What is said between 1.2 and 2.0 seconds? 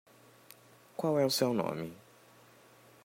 o seu nome?